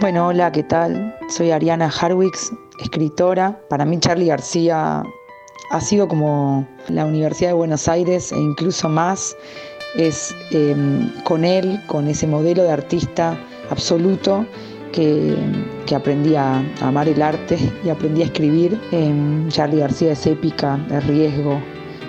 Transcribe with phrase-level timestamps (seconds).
[0.00, 1.14] Bueno, hola, ¿qué tal?
[1.28, 3.60] Soy Ariana Harwicks, escritora.
[3.68, 5.02] Para mí Charlie García
[5.70, 9.36] ha sido como la Universidad de Buenos Aires e incluso más.
[9.96, 13.38] Es em, con él, con ese modelo de artista
[13.70, 14.46] absoluto
[14.92, 15.36] que,
[15.94, 18.80] aprendí a, amar el arte y aprendí a escribir.
[18.92, 21.60] Em, Charlie García es épica, es riesgo,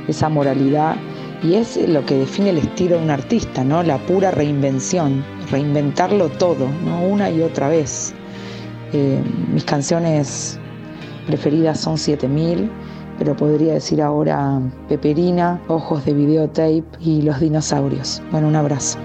[0.08, 0.96] esa moralidad
[1.44, 3.82] y es lo que define el estilo de un artista, ¿no?
[3.84, 7.02] La pura reinvención, reinventarlo todo, ¿no?
[7.04, 8.14] Una y otra vez.
[8.92, 9.22] Eh,
[9.54, 10.60] mis canciones
[11.28, 12.70] preferidas son 7000,
[13.18, 18.22] pero podría decir ahora Peperina, Ojos de Videotape y Los Dinosaurios.
[18.32, 18.98] Bueno, un abrazo.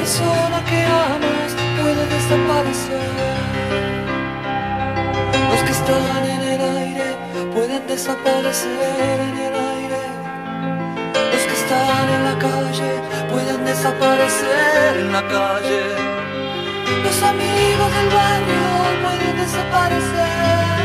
[0.00, 3.10] persona que amas puede desaparecer.
[5.50, 7.08] Los que están en el aire
[7.54, 10.02] pueden desaparecer en el aire.
[11.32, 12.92] Los que están en la calle
[13.32, 15.82] pueden desaparecer en la calle.
[17.06, 18.68] Los amigos del barrio
[19.04, 20.79] pueden desaparecer.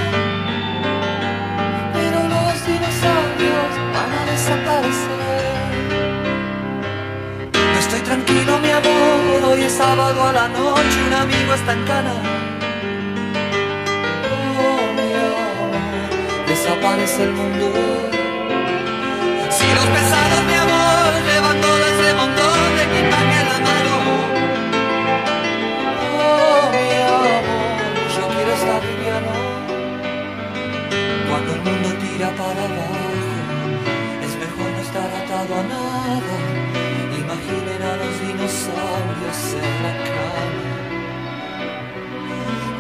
[9.95, 12.13] sábado a la noche un amigo está en cana.
[14.59, 18.14] Oh, mi amor, desaparece el mundo.